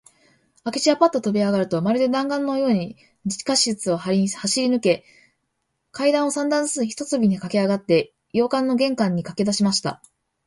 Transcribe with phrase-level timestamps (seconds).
[0.65, 5.05] 明智はパッととびあがると、まるで弾丸だんがんのように、地下室を走りぬけ、
[5.91, 10.01] 階段を三段ずつ一とびにかけあがって、洋館の玄関にかけだしました。